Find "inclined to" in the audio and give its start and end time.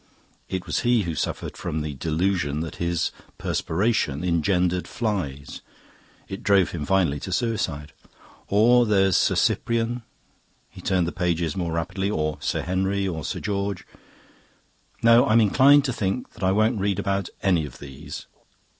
15.39-15.93